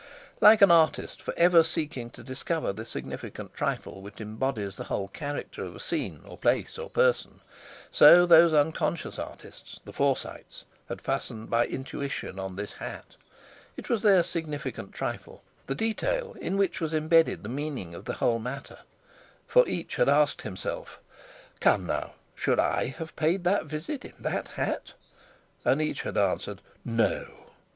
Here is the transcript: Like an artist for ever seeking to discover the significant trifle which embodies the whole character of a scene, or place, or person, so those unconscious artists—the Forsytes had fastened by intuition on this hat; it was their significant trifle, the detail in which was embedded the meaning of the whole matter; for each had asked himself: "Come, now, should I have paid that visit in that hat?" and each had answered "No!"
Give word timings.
Like 0.39 0.63
an 0.63 0.71
artist 0.71 1.21
for 1.21 1.31
ever 1.37 1.61
seeking 1.61 2.09
to 2.09 2.23
discover 2.23 2.73
the 2.73 2.85
significant 2.85 3.53
trifle 3.53 4.01
which 4.01 4.19
embodies 4.19 4.75
the 4.75 4.85
whole 4.85 5.09
character 5.09 5.63
of 5.63 5.75
a 5.75 5.79
scene, 5.79 6.21
or 6.25 6.39
place, 6.39 6.79
or 6.79 6.89
person, 6.89 7.39
so 7.91 8.25
those 8.25 8.51
unconscious 8.51 9.19
artists—the 9.19 9.93
Forsytes 9.93 10.65
had 10.89 11.01
fastened 11.01 11.51
by 11.51 11.67
intuition 11.67 12.39
on 12.39 12.55
this 12.55 12.73
hat; 12.73 13.15
it 13.77 13.89
was 13.91 14.01
their 14.01 14.23
significant 14.23 14.91
trifle, 14.91 15.43
the 15.67 15.75
detail 15.75 16.33
in 16.41 16.57
which 16.57 16.81
was 16.81 16.95
embedded 16.95 17.43
the 17.43 17.47
meaning 17.49 17.93
of 17.93 18.05
the 18.05 18.13
whole 18.15 18.39
matter; 18.39 18.79
for 19.47 19.67
each 19.69 19.97
had 19.97 20.09
asked 20.09 20.41
himself: 20.41 20.99
"Come, 21.59 21.85
now, 21.85 22.13
should 22.33 22.57
I 22.57 22.85
have 22.87 23.15
paid 23.15 23.43
that 23.43 23.65
visit 23.67 24.03
in 24.03 24.15
that 24.21 24.47
hat?" 24.47 24.93
and 25.63 25.79
each 25.79 26.01
had 26.01 26.17
answered 26.17 26.59
"No!" 26.83 27.27